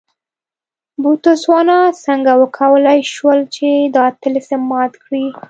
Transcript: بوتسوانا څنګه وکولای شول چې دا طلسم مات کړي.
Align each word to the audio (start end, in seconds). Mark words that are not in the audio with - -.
بوتسوانا 1.01 1.79
څنګه 2.05 2.31
وکولای 2.41 2.99
شول 3.13 3.39
چې 3.55 3.67
دا 3.95 4.05
طلسم 4.21 4.61
مات 4.71 4.93
کړي. 5.03 5.25